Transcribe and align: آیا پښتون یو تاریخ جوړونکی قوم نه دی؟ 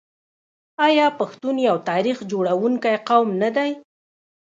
آیا 0.87 1.07
پښتون 1.19 1.55
یو 1.67 1.77
تاریخ 1.89 2.17
جوړونکی 2.31 2.95
قوم 3.09 3.27
نه 3.41 3.49
دی؟ 3.55 3.71